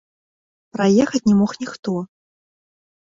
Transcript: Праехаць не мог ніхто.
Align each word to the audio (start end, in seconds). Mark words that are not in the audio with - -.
Праехаць 0.77 1.23
не 1.29 1.35
мог 1.41 1.51
ніхто. 1.65 1.91